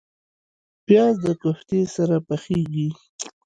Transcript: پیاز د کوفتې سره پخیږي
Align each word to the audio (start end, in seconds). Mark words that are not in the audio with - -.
پیاز 0.85 1.15
د 1.25 1.27
کوفتې 1.41 1.79
سره 1.95 2.15
پخیږي 2.27 2.89